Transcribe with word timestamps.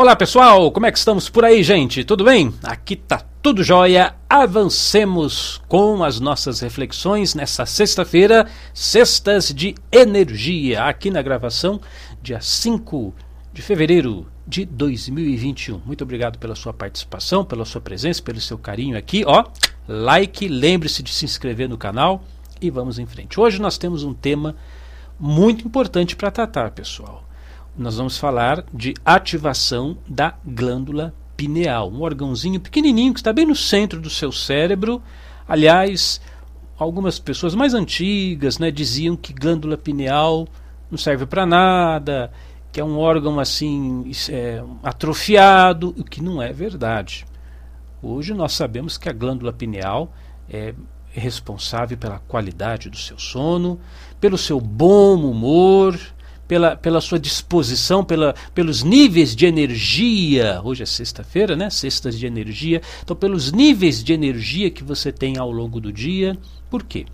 Olá 0.00 0.16
pessoal, 0.16 0.72
como 0.72 0.86
é 0.86 0.90
que 0.90 0.96
estamos 0.96 1.28
por 1.28 1.44
aí, 1.44 1.62
gente? 1.62 2.04
Tudo 2.04 2.24
bem? 2.24 2.54
Aqui 2.62 2.96
tá 2.96 3.22
tudo 3.42 3.62
jóia. 3.62 4.14
Avancemos 4.30 5.60
com 5.68 6.02
as 6.02 6.18
nossas 6.18 6.60
reflexões 6.60 7.34
nessa 7.34 7.66
sexta-feira, 7.66 8.46
Sextas 8.72 9.52
de 9.52 9.74
Energia, 9.92 10.84
aqui 10.84 11.10
na 11.10 11.20
gravação, 11.20 11.78
dia 12.22 12.40
5 12.40 13.14
de 13.52 13.60
fevereiro 13.60 14.26
de 14.46 14.64
2021. 14.64 15.82
Muito 15.84 16.02
obrigado 16.02 16.38
pela 16.38 16.54
sua 16.54 16.72
participação, 16.72 17.44
pela 17.44 17.66
sua 17.66 17.82
presença, 17.82 18.22
pelo 18.22 18.40
seu 18.40 18.56
carinho 18.56 18.96
aqui, 18.96 19.22
ó. 19.26 19.44
Like, 19.86 20.48
lembre-se 20.48 21.02
de 21.02 21.12
se 21.12 21.26
inscrever 21.26 21.68
no 21.68 21.76
canal 21.76 22.24
e 22.58 22.70
vamos 22.70 22.98
em 22.98 23.04
frente. 23.04 23.38
Hoje 23.38 23.60
nós 23.60 23.76
temos 23.76 24.02
um 24.02 24.14
tema 24.14 24.56
muito 25.18 25.66
importante 25.66 26.16
para 26.16 26.30
tratar, 26.30 26.70
pessoal 26.70 27.28
nós 27.76 27.96
vamos 27.96 28.18
falar 28.18 28.64
de 28.72 28.94
ativação 29.04 29.96
da 30.06 30.34
glândula 30.44 31.14
pineal, 31.36 31.90
um 31.90 32.02
órgãozinho 32.02 32.60
pequenininho 32.60 33.14
que 33.14 33.20
está 33.20 33.32
bem 33.32 33.46
no 33.46 33.56
centro 33.56 34.00
do 34.00 34.10
seu 34.10 34.30
cérebro. 34.30 35.02
Aliás, 35.48 36.20
algumas 36.78 37.18
pessoas 37.18 37.54
mais 37.54 37.72
antigas 37.72 38.58
né, 38.58 38.70
diziam 38.70 39.16
que 39.16 39.32
glândula 39.32 39.78
pineal 39.78 40.46
não 40.90 40.98
serve 40.98 41.24
para 41.24 41.46
nada, 41.46 42.30
que 42.72 42.80
é 42.80 42.84
um 42.84 42.98
órgão 42.98 43.40
assim 43.40 44.10
é, 44.28 44.62
atrofiado, 44.82 45.94
o 45.96 46.04
que 46.04 46.22
não 46.22 46.42
é 46.42 46.52
verdade. 46.52 47.24
Hoje 48.02 48.34
nós 48.34 48.52
sabemos 48.52 48.96
que 48.96 49.08
a 49.08 49.12
glândula 49.12 49.52
pineal 49.52 50.12
é 50.48 50.74
responsável 51.12 51.96
pela 51.98 52.18
qualidade 52.20 52.88
do 52.88 52.96
seu 52.96 53.18
sono, 53.18 53.80
pelo 54.20 54.38
seu 54.38 54.60
bom 54.60 55.16
humor, 55.24 55.98
pela, 56.50 56.74
pela 56.74 57.00
sua 57.00 57.16
disposição, 57.16 58.02
pela, 58.02 58.34
pelos 58.52 58.82
níveis 58.82 59.36
de 59.36 59.46
energia. 59.46 60.60
Hoje 60.64 60.82
é 60.82 60.86
sexta-feira, 60.86 61.54
né? 61.54 61.70
Sextas 61.70 62.18
de 62.18 62.26
energia. 62.26 62.82
Então, 63.04 63.14
pelos 63.14 63.52
níveis 63.52 64.02
de 64.02 64.12
energia 64.12 64.68
que 64.68 64.82
você 64.82 65.12
tem 65.12 65.38
ao 65.38 65.48
longo 65.48 65.80
do 65.80 65.92
dia. 65.92 66.36
Por 66.68 66.82
quê? 66.82 67.06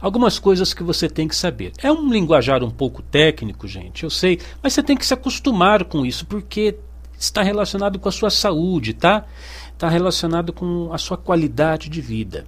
Algumas 0.00 0.40
coisas 0.40 0.74
que 0.74 0.82
você 0.82 1.08
tem 1.08 1.28
que 1.28 1.36
saber. 1.36 1.70
É 1.80 1.92
um 1.92 2.12
linguajar 2.12 2.64
um 2.64 2.70
pouco 2.70 3.00
técnico, 3.00 3.68
gente, 3.68 4.02
eu 4.02 4.10
sei, 4.10 4.40
mas 4.60 4.72
você 4.72 4.82
tem 4.82 4.96
que 4.96 5.06
se 5.06 5.14
acostumar 5.14 5.84
com 5.84 6.04
isso, 6.04 6.26
porque 6.26 6.74
está 7.16 7.44
relacionado 7.44 8.00
com 8.00 8.08
a 8.08 8.12
sua 8.12 8.28
saúde, 8.28 8.92
tá? 8.92 9.24
Está 9.72 9.88
relacionado 9.88 10.52
com 10.52 10.92
a 10.92 10.98
sua 10.98 11.16
qualidade 11.16 11.88
de 11.88 12.00
vida. 12.00 12.44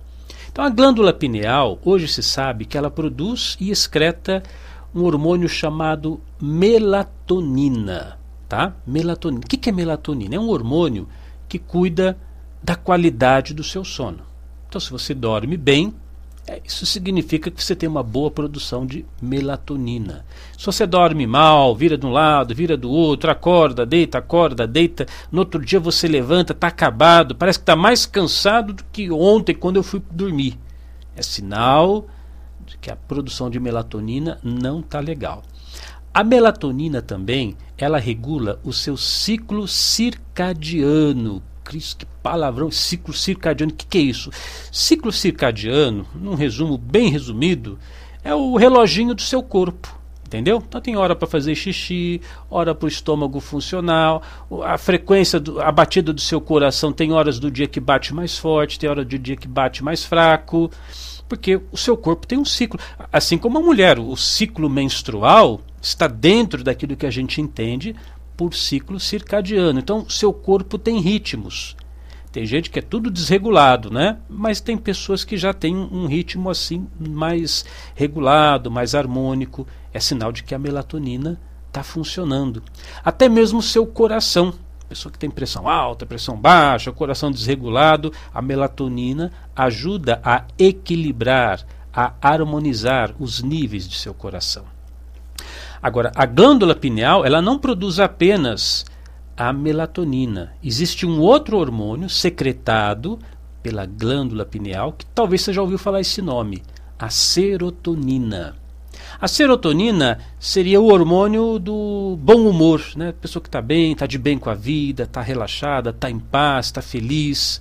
Então, 0.50 0.64
a 0.64 0.70
glândula 0.70 1.12
pineal, 1.12 1.78
hoje 1.84 2.08
se 2.08 2.22
sabe 2.22 2.64
que 2.64 2.76
ela 2.76 2.90
produz 2.90 3.56
e 3.60 3.70
excreta 3.70 4.42
um 4.94 5.02
hormônio 5.02 5.48
chamado 5.48 6.20
melatonina. 6.40 8.18
Tá? 8.48 8.74
Melatonina. 8.86 9.42
O 9.44 9.48
que 9.48 9.68
é 9.68 9.72
melatonina? 9.72 10.36
É 10.36 10.38
um 10.38 10.48
hormônio 10.48 11.08
que 11.48 11.58
cuida 11.58 12.16
da 12.62 12.76
qualidade 12.76 13.52
do 13.52 13.64
seu 13.64 13.84
sono. 13.84 14.20
Então, 14.68 14.80
se 14.80 14.90
você 14.90 15.14
dorme 15.14 15.56
bem, 15.56 15.94
é, 16.46 16.60
isso 16.62 16.84
significa 16.84 17.50
que 17.50 17.62
você 17.62 17.74
tem 17.74 17.88
uma 17.88 18.02
boa 18.02 18.30
produção 18.30 18.84
de 18.84 19.04
melatonina. 19.20 20.24
Se 20.58 20.66
você 20.66 20.86
dorme 20.86 21.26
mal, 21.26 21.74
vira 21.74 21.96
de 21.96 22.04
um 22.04 22.10
lado, 22.10 22.54
vira 22.54 22.76
do 22.76 22.90
outro, 22.90 23.30
acorda, 23.30 23.86
deita, 23.86 24.18
acorda, 24.18 24.66
deita, 24.66 25.06
no 25.32 25.40
outro 25.40 25.64
dia 25.64 25.80
você 25.80 26.06
levanta, 26.06 26.52
está 26.52 26.66
acabado, 26.68 27.34
parece 27.34 27.58
que 27.58 27.62
está 27.62 27.74
mais 27.74 28.04
cansado 28.04 28.74
do 28.74 28.84
que 28.92 29.10
ontem 29.10 29.54
quando 29.54 29.76
eu 29.76 29.82
fui 29.82 30.02
dormir. 30.10 30.58
É 31.16 31.22
sinal 31.22 32.06
que 32.80 32.90
a 32.90 32.96
produção 32.96 33.48
de 33.50 33.60
melatonina 33.60 34.38
não 34.42 34.80
está 34.80 35.00
legal. 35.00 35.42
A 36.12 36.22
melatonina 36.22 37.02
também, 37.02 37.56
ela 37.76 37.98
regula 37.98 38.60
o 38.62 38.72
seu 38.72 38.96
ciclo 38.96 39.66
circadiano. 39.66 41.42
Cristo, 41.64 41.96
que 41.96 42.06
palavrão, 42.22 42.70
ciclo 42.70 43.12
circadiano, 43.12 43.72
o 43.72 43.74
que, 43.74 43.84
que 43.84 43.98
é 43.98 44.02
isso? 44.02 44.30
Ciclo 44.70 45.10
circadiano, 45.10 46.06
num 46.14 46.34
resumo 46.34 46.78
bem 46.78 47.08
resumido, 47.08 47.78
é 48.22 48.32
o 48.32 48.54
reloginho 48.54 49.12
do 49.12 49.22
seu 49.22 49.42
corpo. 49.42 49.98
Entendeu? 50.24 50.62
Então 50.66 50.80
tem 50.80 50.96
hora 50.96 51.14
para 51.14 51.28
fazer 51.28 51.54
xixi, 51.54 52.20
hora 52.50 52.74
para 52.74 52.86
o 52.86 52.88
estômago 52.88 53.40
funcional, 53.40 54.22
a 54.64 54.78
frequência, 54.78 55.38
do, 55.38 55.60
a 55.60 55.70
batida 55.70 56.12
do 56.12 56.20
seu 56.20 56.40
coração 56.40 56.92
tem 56.92 57.12
horas 57.12 57.38
do 57.38 57.50
dia 57.50 57.68
que 57.68 57.78
bate 57.78 58.14
mais 58.14 58.36
forte, 58.38 58.78
tem 58.78 58.88
hora 58.88 59.04
do 59.04 59.18
dia 59.18 59.36
que 59.36 59.46
bate 59.46 59.84
mais 59.84 60.04
fraco 60.04 60.70
porque 61.28 61.60
o 61.72 61.76
seu 61.76 61.96
corpo 61.96 62.26
tem 62.26 62.38
um 62.38 62.44
ciclo. 62.44 62.78
Assim 63.12 63.38
como 63.38 63.58
a 63.58 63.62
mulher, 63.62 63.98
o 63.98 64.16
ciclo 64.16 64.68
menstrual 64.68 65.60
está 65.80 66.06
dentro 66.06 66.62
daquilo 66.62 66.96
que 66.96 67.06
a 67.06 67.10
gente 67.10 67.40
entende 67.40 67.94
por 68.36 68.54
ciclo 68.54 68.98
circadiano. 68.98 69.78
Então, 69.78 70.08
seu 70.08 70.32
corpo 70.32 70.78
tem 70.78 71.00
ritmos. 71.00 71.76
Tem 72.32 72.44
gente 72.44 72.68
que 72.68 72.80
é 72.80 72.82
tudo 72.82 73.12
desregulado, 73.12 73.90
né? 73.90 74.18
Mas 74.28 74.60
tem 74.60 74.76
pessoas 74.76 75.22
que 75.22 75.36
já 75.36 75.52
têm 75.52 75.76
um 75.76 76.06
ritmo 76.06 76.50
assim 76.50 76.88
mais 76.98 77.64
regulado, 77.94 78.70
mais 78.70 78.94
harmônico. 78.94 79.66
É 79.92 80.00
sinal 80.00 80.32
de 80.32 80.42
que 80.42 80.54
a 80.54 80.58
melatonina 80.58 81.40
está 81.68 81.84
funcionando. 81.84 82.62
Até 83.04 83.28
mesmo 83.28 83.60
o 83.60 83.62
seu 83.62 83.86
coração 83.86 84.52
pessoa 84.94 85.12
que 85.12 85.18
tem 85.18 85.28
pressão 85.28 85.68
alta, 85.68 86.06
pressão 86.06 86.36
baixa, 86.36 86.92
coração 86.92 87.30
desregulado, 87.30 88.12
a 88.32 88.40
melatonina 88.40 89.32
ajuda 89.54 90.20
a 90.22 90.44
equilibrar, 90.56 91.66
a 91.92 92.12
harmonizar 92.22 93.12
os 93.18 93.42
níveis 93.42 93.88
de 93.88 93.98
seu 93.98 94.14
coração. 94.14 94.64
Agora, 95.82 96.12
a 96.14 96.24
glândula 96.24 96.74
pineal, 96.76 97.26
ela 97.26 97.42
não 97.42 97.58
produz 97.58 97.98
apenas 97.98 98.86
a 99.36 99.52
melatonina. 99.52 100.54
Existe 100.62 101.04
um 101.04 101.20
outro 101.20 101.58
hormônio 101.58 102.08
secretado 102.08 103.18
pela 103.62 103.84
glândula 103.84 104.46
pineal, 104.46 104.92
que 104.92 105.04
talvez 105.06 105.42
você 105.42 105.52
já 105.52 105.60
ouviu 105.60 105.76
falar 105.76 106.00
esse 106.00 106.22
nome, 106.22 106.62
a 106.98 107.10
serotonina. 107.10 108.54
A 109.20 109.28
serotonina 109.28 110.18
seria 110.38 110.80
o 110.80 110.92
hormônio 110.92 111.58
do 111.58 112.18
bom 112.20 112.48
humor, 112.48 112.82
né? 112.96 113.12
Pessoa 113.20 113.42
que 113.42 113.48
está 113.48 113.62
bem, 113.62 113.92
está 113.92 114.06
de 114.06 114.18
bem 114.18 114.38
com 114.38 114.50
a 114.50 114.54
vida, 114.54 115.04
está 115.04 115.20
relaxada, 115.20 115.90
está 115.90 116.10
em 116.10 116.18
paz, 116.18 116.66
está 116.66 116.82
feliz. 116.82 117.60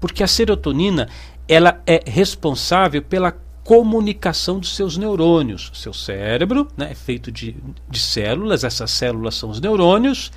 Porque 0.00 0.22
a 0.22 0.26
serotonina 0.26 1.08
ela 1.48 1.80
é 1.86 2.02
responsável 2.06 3.02
pela 3.02 3.32
comunicação 3.64 4.58
dos 4.58 4.74
seus 4.74 4.96
neurônios. 4.96 5.70
Seu 5.74 5.92
cérebro 5.92 6.68
né, 6.76 6.88
é 6.90 6.94
feito 6.94 7.30
de, 7.30 7.56
de 7.88 7.98
células, 7.98 8.64
essas 8.64 8.90
células 8.90 9.34
são 9.34 9.50
os 9.50 9.60
neurônios, 9.60 10.32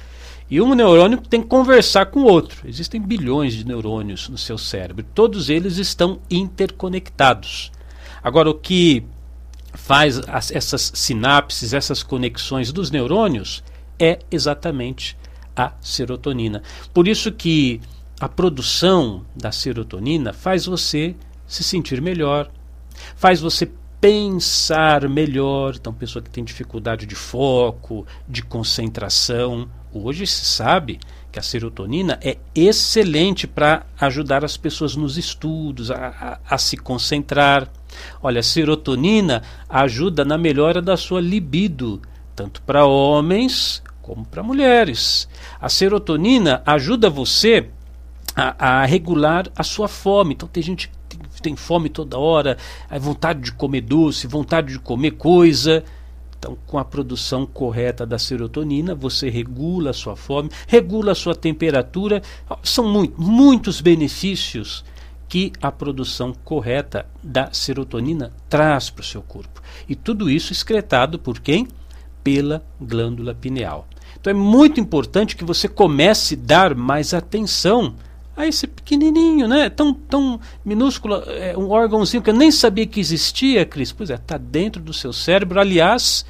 e 0.50 0.62
um 0.62 0.76
neurônio 0.76 1.18
tem 1.18 1.42
que 1.42 1.48
conversar 1.48 2.08
com 2.08 2.22
o 2.22 2.26
outro. 2.26 2.68
Existem 2.68 3.02
bilhões 3.02 3.54
de 3.54 3.66
neurônios 3.66 4.30
no 4.30 4.38
seu 4.38 4.58
cérebro, 4.58 5.06
todos 5.16 5.50
eles 5.50 5.78
estão 5.78 6.20
interconectados. 6.30 7.72
Agora, 8.24 8.50
o 8.50 8.56
que 8.56 9.04
faz 9.76 10.20
as, 10.28 10.52
essas 10.52 10.92
sinapses, 10.96 11.74
essas 11.74 12.04
conexões 12.04 12.72
dos 12.72 12.92
neurônios, 12.92 13.64
é 14.00 14.20
exatamente 14.30 15.18
a 15.56 15.74
serotonina. 15.80 16.62
Por 16.94 17.08
isso 17.08 17.32
que 17.32 17.80
a 18.20 18.28
produção 18.28 19.26
da 19.36 19.52
serotonina 19.52 20.34
faz 20.34 20.66
você 20.66 21.16
se 21.48 21.64
sentir 21.64 22.02
melhor, 22.02 22.50
faz 23.16 23.40
você 23.40 23.70
pensar 24.00 25.08
melhor. 25.10 25.76
Então, 25.76 25.94
pessoa 25.94 26.22
que 26.22 26.30
tem 26.30 26.44
dificuldade 26.44 27.06
de 27.06 27.16
foco, 27.16 28.06
de 28.28 28.42
concentração, 28.42 29.70
hoje 29.92 30.28
se 30.28 30.46
sabe 30.46 31.00
que 31.36 31.40
a 31.40 31.44
serotonina 31.44 32.18
é 32.24 32.38
excelente 32.56 33.46
para 33.46 33.86
ajudar 34.00 34.46
as 34.46 34.56
pessoas 34.56 34.96
nos 34.96 35.18
estudos, 35.18 35.92
a, 35.92 36.40
a, 36.48 36.56
a 36.56 36.58
se 36.58 36.78
concentrar. 36.78 37.68
Olha, 38.24 38.40
a 38.40 38.44
serotonina 38.44 39.44
ajuda 39.68 40.24
na 40.24 40.38
melhora 40.38 40.82
da 40.82 40.96
sua 40.96 41.20
libido, 41.20 42.02
tanto 42.34 42.62
para 42.62 42.86
homens 42.86 43.84
como 44.02 44.24
para 44.26 44.42
mulheres. 44.42 45.28
A 45.60 45.68
serotonina 45.68 46.64
ajuda 46.66 47.10
você 47.10 47.68
a, 48.34 48.84
a, 48.84 48.86
regular 48.86 49.52
a 49.58 49.64
sua 49.64 49.90
fome. 49.90 50.36
Então 50.36 50.48
tem 50.48 50.64
gente 50.64 50.88
que 50.88 50.96
tem, 51.10 51.20
tem 51.42 51.56
fome 51.58 51.90
toda 51.90 52.18
hora, 52.18 52.58
é 52.90 52.98
vontade 52.98 53.42
de 53.42 53.52
comer 53.52 53.82
doce, 53.82 54.26
vontade 54.26 54.72
de 54.72 54.80
comer 54.80 55.12
coisa. 55.12 55.84
Então, 56.46 56.56
com 56.68 56.78
a 56.78 56.86
produção 56.86 57.44
correta 57.44 58.06
da 58.06 58.20
serotonina, 58.20 58.94
você 58.94 59.32
regula 59.32 59.90
a 59.90 59.94
sua 59.94 60.16
fome, 60.16 60.52
regula 60.68 61.14
a 61.14 61.16
sua 61.16 61.34
temperatura. 61.34 62.22
São 62.62 62.88
muito, 62.88 63.20
muitos 63.20 63.82
benefícios 63.82 64.86
que 65.28 65.52
a 65.60 65.72
produção 65.72 66.36
correta 66.44 67.08
da 67.24 67.52
serotonina 67.52 68.32
traz 68.48 68.92
para 68.92 69.02
o 69.02 69.06
seu 69.06 69.24
corpo. 69.24 69.60
E 69.90 69.96
tudo 69.96 70.30
isso 70.30 70.54
excretado 70.54 71.18
por 71.18 71.40
quem? 71.40 71.68
Pela 72.24 72.64
glândula 72.80 73.34
pineal. 73.34 73.88
Então 74.22 74.30
é 74.30 74.36
muito 74.36 74.80
importante 74.80 75.36
que 75.36 75.44
você 75.44 75.68
comece 75.68 76.36
a 76.36 76.46
dar 76.46 76.76
mais 76.76 77.12
atenção 77.12 77.96
a 78.36 78.46
esse 78.46 78.68
pequenininho, 78.68 79.48
né? 79.48 79.70
Tão, 79.70 79.94
tão 79.94 80.40
minúsculo, 80.64 81.24
é, 81.28 81.58
um 81.58 81.70
órgãozinho 81.70 82.22
que 82.22 82.30
eu 82.30 82.34
nem 82.34 82.52
sabia 82.52 82.86
que 82.86 83.00
existia, 83.00 83.66
Cris. 83.66 83.92
Pois 83.92 84.10
é, 84.10 84.16
está 84.16 84.38
dentro 84.38 84.82
do 84.82 84.94
seu 84.94 85.14
cérebro. 85.14 85.60
Aliás, 85.60 86.26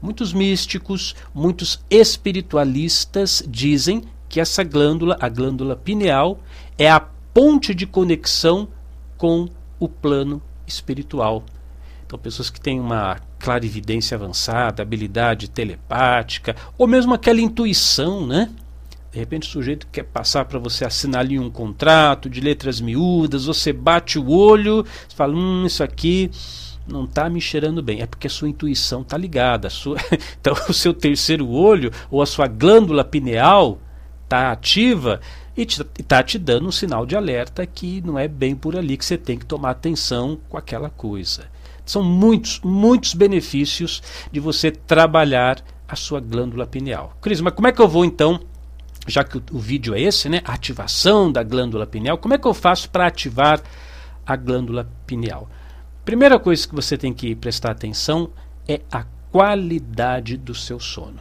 Muitos 0.00 0.32
místicos, 0.32 1.16
muitos 1.34 1.80
espiritualistas 1.90 3.42
dizem 3.48 4.04
que 4.28 4.40
essa 4.40 4.62
glândula, 4.62 5.16
a 5.20 5.28
glândula 5.28 5.74
pineal, 5.74 6.38
é 6.78 6.88
a 6.88 7.00
ponte 7.00 7.74
de 7.74 7.84
conexão 7.84 8.68
com 9.16 9.48
o 9.80 9.88
plano 9.88 10.40
espiritual. 10.66 11.42
Então, 12.06 12.16
pessoas 12.18 12.48
que 12.48 12.60
têm 12.60 12.78
uma 12.78 13.18
clarividência 13.40 14.14
avançada, 14.14 14.82
habilidade 14.82 15.50
telepática, 15.50 16.54
ou 16.78 16.86
mesmo 16.86 17.12
aquela 17.12 17.40
intuição, 17.40 18.24
né? 18.24 18.48
De 19.10 19.18
repente 19.18 19.48
o 19.48 19.50
sujeito 19.50 19.86
quer 19.90 20.04
passar 20.04 20.44
para 20.44 20.58
você 20.58 20.84
assinar 20.84 21.20
ali 21.20 21.38
um 21.38 21.50
contrato 21.50 22.28
de 22.28 22.40
letras 22.40 22.80
miúdas, 22.80 23.46
você 23.46 23.72
bate 23.72 24.18
o 24.18 24.30
olho, 24.30 24.84
fala, 25.14 25.34
hum, 25.34 25.64
isso 25.64 25.82
aqui 25.82 26.30
não 26.86 27.04
está 27.04 27.28
me 27.28 27.40
cheirando 27.40 27.82
bem. 27.82 28.00
É 28.00 28.06
porque 28.06 28.26
a 28.26 28.30
sua 28.30 28.48
intuição 28.48 29.02
está 29.02 29.16
ligada. 29.16 29.70
Sua... 29.70 29.96
então 30.40 30.54
o 30.68 30.72
seu 30.72 30.92
terceiro 30.92 31.48
olho 31.48 31.90
ou 32.10 32.22
a 32.22 32.26
sua 32.26 32.46
glândula 32.46 33.04
pineal 33.04 33.78
está 34.24 34.52
ativa 34.52 35.20
e 35.56 35.62
está 35.98 36.22
te 36.22 36.38
dando 36.38 36.68
um 36.68 36.72
sinal 36.72 37.04
de 37.04 37.16
alerta 37.16 37.66
que 37.66 38.00
não 38.02 38.18
é 38.18 38.28
bem 38.28 38.54
por 38.54 38.76
ali 38.76 38.96
que 38.96 39.04
você 39.04 39.16
tem 39.16 39.38
que 39.38 39.46
tomar 39.46 39.70
atenção 39.70 40.38
com 40.48 40.56
aquela 40.56 40.90
coisa. 40.90 41.46
São 41.84 42.02
muitos, 42.02 42.60
muitos 42.62 43.14
benefícios 43.14 44.02
de 44.30 44.38
você 44.38 44.70
trabalhar 44.70 45.62
a 45.88 45.96
sua 45.96 46.20
glândula 46.20 46.66
pineal. 46.66 47.16
Cris, 47.20 47.40
mas 47.40 47.54
como 47.54 47.66
é 47.66 47.72
que 47.72 47.80
eu 47.80 47.88
vou 47.88 48.04
então 48.04 48.40
já 49.08 49.24
que 49.24 49.38
o, 49.38 49.42
o 49.52 49.58
vídeo 49.58 49.94
é 49.94 50.00
esse, 50.00 50.28
né? 50.28 50.40
Ativação 50.44 51.32
da 51.32 51.42
glândula 51.42 51.86
pineal. 51.86 52.18
Como 52.18 52.34
é 52.34 52.38
que 52.38 52.46
eu 52.46 52.54
faço 52.54 52.88
para 52.90 53.06
ativar 53.06 53.60
a 54.26 54.36
glândula 54.36 54.88
pineal? 55.06 55.48
Primeira 56.04 56.38
coisa 56.38 56.66
que 56.66 56.74
você 56.74 56.96
tem 56.96 57.12
que 57.12 57.34
prestar 57.34 57.72
atenção 57.72 58.30
é 58.66 58.80
a 58.90 59.04
qualidade 59.30 60.36
do 60.36 60.54
seu 60.54 60.78
sono. 60.78 61.20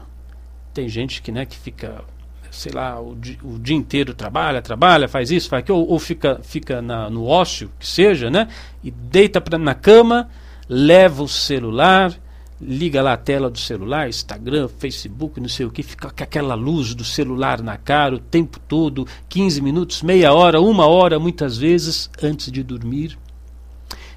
Tem 0.74 0.88
gente 0.88 1.22
que, 1.22 1.32
né, 1.32 1.46
que 1.46 1.58
fica, 1.58 2.04
sei 2.52 2.72
lá, 2.72 3.00
o, 3.00 3.16
di, 3.16 3.40
o 3.44 3.58
dia 3.58 3.76
inteiro 3.76 4.14
trabalha, 4.14 4.62
trabalha, 4.62 5.08
faz 5.08 5.32
isso, 5.32 5.50
faz 5.50 5.64
aquilo, 5.64 5.80
ou, 5.80 5.90
ou 5.92 6.00
fica, 6.00 6.40
fica 6.44 6.82
na, 6.82 7.10
no 7.10 7.26
ócio, 7.26 7.72
que 7.80 7.88
seja, 7.88 8.30
né, 8.30 8.48
e 8.84 8.92
deita 8.92 9.42
pra, 9.42 9.58
na 9.58 9.74
cama, 9.74 10.30
leva 10.70 11.24
o 11.24 11.28
celular, 11.28 12.14
liga 12.60 13.02
lá 13.02 13.14
a 13.14 13.18
tela 13.18 13.50
do 13.50 13.60
celular, 13.60 14.10
Instagram, 14.10 14.68
Facebook, 14.68 15.40
não 15.40 15.50
sei 15.50 15.66
o 15.66 15.72
que, 15.72 15.84
fica 15.84 16.10
com 16.10 16.24
aquela 16.24 16.56
luz 16.56 16.94
do 16.96 17.04
celular 17.04 17.62
na 17.62 17.78
cara 17.78 18.16
o 18.16 18.20
tempo 18.20 18.60
todo, 18.60 19.08
15 19.30 19.62
minutos, 19.62 20.02
meia 20.02 20.34
hora, 20.34 20.60
uma 20.60 20.88
hora, 20.88 21.20
muitas 21.20 21.58
vezes, 21.58 22.10
antes 22.22 22.52
de 22.52 22.64
dormir. 22.64 23.18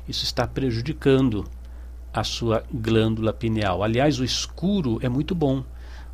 Isso 0.08 0.24
está 0.24 0.46
prejudicando 0.46 1.44
a 2.12 2.24
sua 2.24 2.64
glândula 2.72 3.32
pineal. 3.32 3.82
Aliás, 3.82 4.18
o 4.18 4.24
escuro 4.24 4.98
é 5.02 5.08
muito 5.08 5.34
bom. 5.34 5.62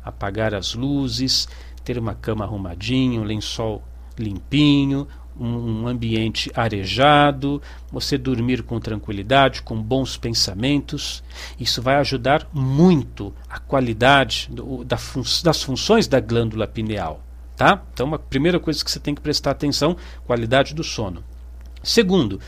Apagar 0.03 0.53
as 0.53 0.73
luzes, 0.73 1.47
ter 1.83 1.97
uma 1.97 2.13
cama 2.13 2.45
arrumadinha, 2.45 3.19
um 3.19 3.23
lençol 3.23 3.83
limpinho, 4.17 5.07
um 5.39 5.87
ambiente 5.87 6.51
arejado, 6.55 7.61
você 7.91 8.17
dormir 8.17 8.63
com 8.63 8.79
tranquilidade, 8.79 9.61
com 9.61 9.81
bons 9.81 10.17
pensamentos. 10.17 11.23
Isso 11.59 11.81
vai 11.81 11.95
ajudar 11.95 12.47
muito 12.53 13.33
a 13.49 13.59
qualidade 13.59 14.49
do, 14.51 14.83
da 14.83 14.97
fun 14.97 15.23
das 15.43 15.63
funções 15.63 16.07
da 16.07 16.19
glândula 16.19 16.67
pineal. 16.67 17.23
Tá? 17.55 17.81
Então, 17.93 18.13
a 18.13 18.19
primeira 18.19 18.59
coisa 18.59 18.83
que 18.83 18.91
você 18.91 18.99
tem 18.99 19.15
que 19.15 19.21
prestar 19.21 19.51
atenção, 19.51 19.97
qualidade 20.25 20.75
do 20.75 20.83
sono. 20.83 21.23
Segundo, 21.81 22.39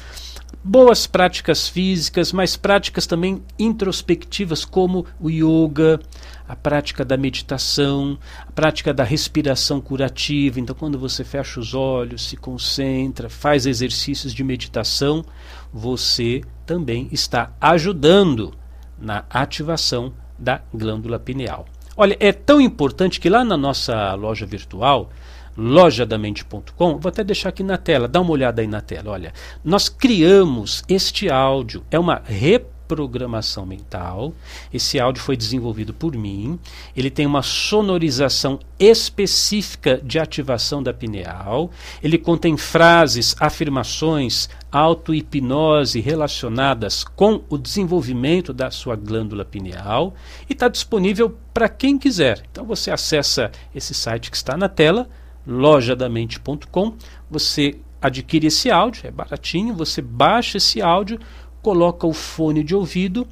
boas 0.63 1.07
práticas 1.07 1.67
físicas, 1.67 2.31
mas 2.33 2.55
práticas 2.55 3.07
também 3.07 3.41
introspectivas, 3.57 4.65
como 4.65 5.05
o 5.19 5.29
yoga, 5.29 5.99
a 6.47 6.55
prática 6.55 7.05
da 7.05 7.15
meditação, 7.15 8.17
a 8.47 8.51
prática 8.51 8.93
da 8.93 9.03
respiração 9.03 9.79
curativa. 9.79 10.59
Então, 10.59 10.75
quando 10.75 10.97
você 10.97 11.23
fecha 11.23 11.59
os 11.59 11.73
olhos, 11.73 12.27
se 12.27 12.35
concentra, 12.35 13.29
faz 13.29 13.65
exercícios 13.65 14.33
de 14.33 14.43
meditação, 14.43 15.23
você 15.71 16.41
também 16.65 17.07
está 17.11 17.53
ajudando 17.61 18.53
na 18.97 19.23
ativação 19.29 20.13
da 20.37 20.61
glândula 20.73 21.19
pineal. 21.19 21.65
Olha, 21.95 22.15
é 22.19 22.31
tão 22.31 22.61
importante 22.61 23.19
que 23.19 23.29
lá 23.29 23.43
na 23.43 23.57
nossa 23.57 24.13
loja 24.15 24.45
virtual, 24.45 25.09
lojadamente.com, 25.57 26.97
vou 26.97 27.09
até 27.09 27.23
deixar 27.23 27.49
aqui 27.49 27.63
na 27.63 27.77
tela, 27.77 28.07
dá 28.07 28.21
uma 28.21 28.31
olhada 28.31 28.61
aí 28.61 28.67
na 28.67 28.81
tela, 28.81 29.11
olha. 29.11 29.33
Nós 29.63 29.89
criamos 29.89 30.83
este 30.87 31.29
áudio, 31.29 31.83
é 31.91 31.99
uma 31.99 32.21
reprodução 32.25 32.79
programação 32.89 33.67
mental. 33.67 34.33
Esse 34.73 34.99
áudio 34.99 35.21
foi 35.21 35.37
desenvolvido 35.37 35.93
por 35.93 36.17
mim. 36.17 36.59
Ele 36.97 37.11
tem 37.11 37.27
uma 37.27 37.43
sonorização 37.43 38.59
específica 38.79 40.01
de 40.03 40.17
ativação 40.17 40.81
da 40.81 40.91
pineal. 40.91 41.69
Ele 42.01 42.17
contém 42.17 42.57
frases, 42.57 43.35
afirmações, 43.39 44.49
auto-hipnose 44.71 45.99
relacionadas 45.99 47.03
com 47.03 47.43
o 47.47 47.59
desenvolvimento 47.59 48.51
da 48.51 48.71
sua 48.71 48.95
glândula 48.95 49.45
pineal 49.45 50.15
e 50.49 50.53
está 50.53 50.67
disponível 50.67 51.37
para 51.53 51.69
quem 51.69 51.95
quiser. 51.95 52.43
Então 52.51 52.65
você 52.65 52.89
acessa 52.89 53.51
esse 53.73 53.93
site 53.93 54.31
que 54.31 54.37
está 54.37 54.57
na 54.57 54.67
tela, 54.67 55.07
lojadamente.com. 55.49 56.93
Você 57.29 57.79
adquire 57.99 58.47
esse 58.47 58.69
áudio, 58.69 59.07
é 59.07 59.11
baratinho, 59.11 59.73
você 59.73 60.01
baixa 60.01 60.57
esse 60.57 60.81
áudio, 60.81 61.19
coloca 61.61 62.07
o 62.07 62.13
fone 62.13 62.63
de 62.63 62.75
ouvido, 62.75 63.27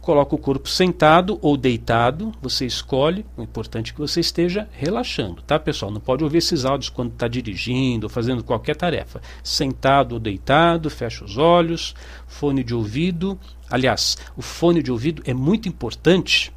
coloca 0.00 0.34
o 0.34 0.38
corpo 0.38 0.68
sentado 0.68 1.38
ou 1.40 1.56
deitado, 1.56 2.32
você 2.42 2.66
escolhe, 2.66 3.24
o 3.36 3.42
importante 3.42 3.90
é 3.90 3.94
que 3.94 4.00
você 4.00 4.20
esteja 4.20 4.68
relaxando, 4.72 5.42
tá 5.42 5.58
pessoal? 5.58 5.90
Não 5.90 6.00
pode 6.00 6.22
ouvir 6.22 6.38
esses 6.38 6.64
áudios 6.64 6.90
quando 6.90 7.12
está 7.12 7.26
dirigindo 7.26 8.08
fazendo 8.08 8.44
qualquer 8.44 8.76
tarefa. 8.76 9.20
Sentado 9.42 10.12
ou 10.12 10.20
deitado, 10.20 10.90
fecha 10.90 11.24
os 11.24 11.38
olhos, 11.38 11.94
fone 12.26 12.62
de 12.62 12.74
ouvido. 12.74 13.38
Aliás, 13.70 14.18
o 14.36 14.42
fone 14.42 14.82
de 14.82 14.92
ouvido 14.92 15.22
é 15.24 15.32
muito 15.32 15.68
importante 15.68 16.52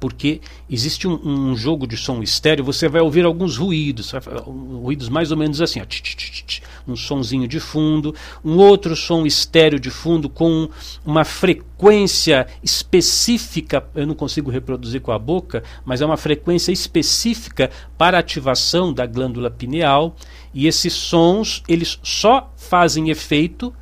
porque 0.00 0.40
existe 0.68 1.06
um, 1.06 1.20
um, 1.22 1.54
jogo 1.54 1.86
de 1.86 1.96
som 1.96 2.22
estéreo, 2.22 2.64
você 2.64 2.88
vai 2.88 3.02
ouvir 3.02 3.26
alguns 3.26 3.58
ruídos, 3.58 4.12
ruídos 4.46 5.10
mais 5.10 5.30
ou 5.30 5.36
menos 5.36 5.60
assim, 5.60 5.80
ó, 5.80 5.84
tch, 5.84 6.00
tch, 6.00 6.42
tch, 6.46 6.62
um 6.88 6.96
sonzinho 6.96 7.46
de 7.46 7.60
fundo, 7.60 8.14
um 8.42 8.56
outro 8.56 8.96
som 8.96 9.26
estéreo 9.26 9.78
de 9.78 9.90
fundo 9.90 10.30
com 10.30 10.70
uma 11.04 11.24
frequência 11.24 12.46
específica, 12.62 13.86
eu 13.94 14.06
não 14.06 14.14
consigo 14.14 14.50
reproduzir 14.50 15.02
com 15.02 15.12
a 15.12 15.18
boca, 15.18 15.62
mas 15.84 16.00
é 16.00 16.06
uma 16.06 16.16
frequência 16.16 16.72
específica 16.72 17.70
para 17.98 18.18
ativação 18.18 18.92
da 18.92 19.04
glândula 19.04 19.50
pineal, 19.50 20.16
e 20.54 20.66
esses 20.66 20.94
sons, 20.94 21.62
eles 21.68 22.00
só 22.02 22.52
fazem 22.56 23.10
efeito 23.10 23.72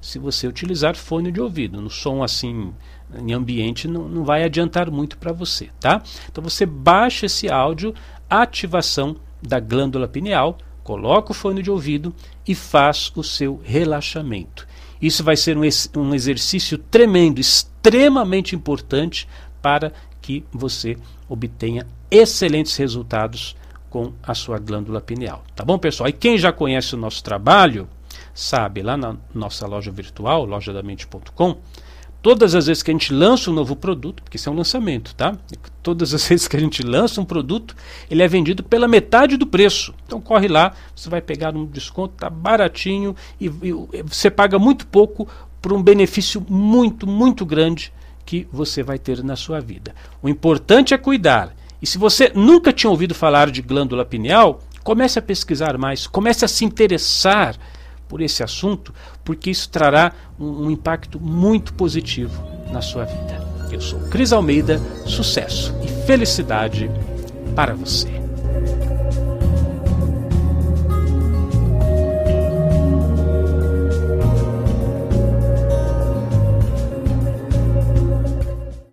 se 0.00 0.18
você 0.18 0.46
utilizar 0.46 0.96
fone 0.96 1.30
de 1.30 1.40
ouvido. 1.40 1.80
No 1.80 1.90
som 1.90 2.22
assim 2.22 2.72
em 3.18 3.32
ambiente 3.32 3.88
não, 3.88 4.08
não 4.08 4.24
vai 4.24 4.44
adiantar 4.44 4.90
muito 4.90 5.18
para 5.18 5.32
você, 5.32 5.70
tá? 5.80 6.02
Então 6.30 6.42
você 6.42 6.64
baixa 6.64 7.26
esse 7.26 7.48
áudio, 7.48 7.94
ativação 8.28 9.16
da 9.42 9.58
glândula 9.58 10.06
pineal, 10.06 10.58
coloca 10.82 11.32
o 11.32 11.34
fone 11.34 11.62
de 11.62 11.70
ouvido 11.70 12.14
e 12.46 12.54
faz 12.54 13.12
o 13.14 13.22
seu 13.22 13.60
relaxamento. 13.64 14.66
Isso 15.00 15.24
vai 15.24 15.36
ser 15.36 15.56
um, 15.56 15.62
um 15.96 16.14
exercício 16.14 16.76
tremendo, 16.76 17.40
extremamente 17.40 18.54
importante 18.54 19.26
para 19.62 19.92
que 20.20 20.44
você 20.52 20.96
obtenha 21.28 21.86
excelentes 22.10 22.76
resultados 22.76 23.56
com 23.88 24.12
a 24.22 24.34
sua 24.34 24.58
glândula 24.58 25.00
pineal. 25.00 25.42
Tá 25.54 25.64
bom, 25.64 25.78
pessoal? 25.78 26.08
E 26.08 26.12
quem 26.12 26.38
já 26.38 26.52
conhece 26.52 26.94
o 26.94 26.98
nosso 26.98 27.22
trabalho, 27.24 27.88
sabe, 28.34 28.82
lá 28.82 28.96
na 28.96 29.16
nossa 29.34 29.66
loja 29.66 29.90
virtual, 29.90 30.44
lojadamente.com, 30.44 31.58
Todas 32.22 32.54
as 32.54 32.66
vezes 32.66 32.82
que 32.82 32.90
a 32.90 32.94
gente 32.94 33.14
lança 33.14 33.50
um 33.50 33.54
novo 33.54 33.74
produto, 33.74 34.22
porque 34.22 34.36
isso 34.36 34.48
é 34.48 34.52
um 34.52 34.56
lançamento, 34.56 35.14
tá? 35.14 35.36
Todas 35.82 36.12
as 36.12 36.26
vezes 36.28 36.46
que 36.46 36.56
a 36.56 36.60
gente 36.60 36.82
lança 36.82 37.20
um 37.20 37.24
produto, 37.24 37.74
ele 38.10 38.22
é 38.22 38.28
vendido 38.28 38.62
pela 38.62 38.86
metade 38.86 39.36
do 39.36 39.46
preço. 39.46 39.94
Então 40.06 40.20
corre 40.20 40.46
lá, 40.46 40.72
você 40.94 41.08
vai 41.08 41.22
pegar 41.22 41.56
um 41.56 41.64
desconto, 41.64 42.14
tá 42.18 42.28
baratinho 42.28 43.16
e, 43.40 43.46
e 43.46 44.02
você 44.02 44.30
paga 44.30 44.58
muito 44.58 44.86
pouco 44.86 45.26
por 45.62 45.72
um 45.72 45.82
benefício 45.82 46.44
muito, 46.48 47.06
muito 47.06 47.46
grande 47.46 47.92
que 48.26 48.46
você 48.52 48.82
vai 48.82 48.98
ter 48.98 49.24
na 49.24 49.36
sua 49.36 49.60
vida. 49.60 49.94
O 50.22 50.28
importante 50.28 50.94
é 50.94 50.98
cuidar. 50.98 51.54
E 51.80 51.86
se 51.86 51.96
você 51.96 52.30
nunca 52.34 52.72
tinha 52.72 52.90
ouvido 52.90 53.14
falar 53.14 53.50
de 53.50 53.62
glândula 53.62 54.04
pineal, 54.04 54.60
comece 54.84 55.18
a 55.18 55.22
pesquisar 55.22 55.78
mais, 55.78 56.06
comece 56.06 56.44
a 56.44 56.48
se 56.48 56.64
interessar 56.64 57.56
por 58.10 58.20
esse 58.20 58.42
assunto, 58.42 58.92
porque 59.24 59.50
isso 59.50 59.70
trará 59.70 60.12
um, 60.36 60.66
um 60.66 60.70
impacto 60.70 61.20
muito 61.20 61.72
positivo 61.72 62.42
na 62.72 62.82
sua 62.82 63.04
vida. 63.04 63.48
Eu 63.70 63.80
sou 63.80 64.00
Cris 64.08 64.32
Almeida, 64.32 64.80
sucesso 65.06 65.72
e 65.80 66.06
felicidade 66.06 66.90
para 67.54 67.72
você. 67.72 68.19